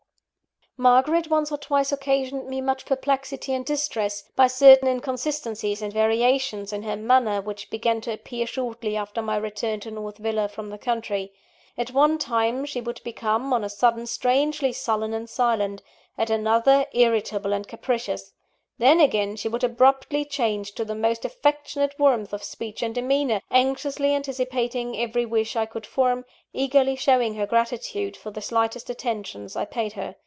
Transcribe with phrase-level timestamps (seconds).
[0.77, 6.73] Margaret once or twice occasioned me much perplexity and distress, by certain inconsistencies and variations
[6.73, 10.69] in her manner, which began to appear shortly after my return to North Villa from
[10.69, 11.33] the country.
[11.77, 15.83] At one time, she would become, on a sudden, strangely sullen and silent
[16.17, 18.33] at another, irritable and capricious.
[18.79, 23.41] Then, again, she would abruptly change to the most affectionate warmth of speech and demeanour,
[23.51, 29.55] anxiously anticipating every wish I could form, eagerly showing her gratitude for the slightest attentions
[29.55, 30.15] I paid her.